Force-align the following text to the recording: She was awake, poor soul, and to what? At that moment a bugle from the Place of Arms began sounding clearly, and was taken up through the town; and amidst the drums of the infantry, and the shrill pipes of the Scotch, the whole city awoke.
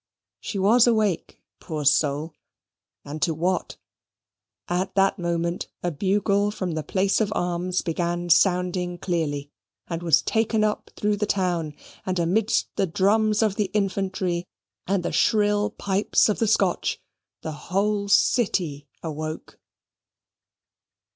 She 0.39 0.57
was 0.57 0.87
awake, 0.87 1.43
poor 1.59 1.85
soul, 1.85 2.33
and 3.05 3.21
to 3.21 3.35
what? 3.35 3.77
At 4.67 4.95
that 4.95 5.19
moment 5.19 5.67
a 5.83 5.91
bugle 5.91 6.49
from 6.49 6.71
the 6.71 6.81
Place 6.81 7.21
of 7.21 7.31
Arms 7.35 7.83
began 7.83 8.31
sounding 8.31 8.97
clearly, 8.97 9.51
and 9.87 10.01
was 10.01 10.23
taken 10.23 10.63
up 10.63 10.89
through 10.95 11.17
the 11.17 11.27
town; 11.27 11.75
and 12.03 12.17
amidst 12.17 12.75
the 12.77 12.87
drums 12.87 13.43
of 13.43 13.57
the 13.57 13.69
infantry, 13.75 14.47
and 14.87 15.03
the 15.03 15.11
shrill 15.11 15.69
pipes 15.69 16.29
of 16.29 16.39
the 16.39 16.47
Scotch, 16.47 16.99
the 17.43 17.51
whole 17.69 18.07
city 18.07 18.87
awoke. 19.03 19.59